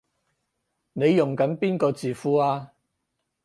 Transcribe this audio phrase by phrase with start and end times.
[0.93, 2.71] 你用緊邊個字庫啊？